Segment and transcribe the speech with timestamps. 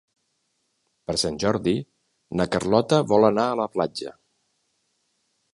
[1.11, 1.75] Per Sant Jordi
[2.41, 4.19] na Carlota vol anar a la platja.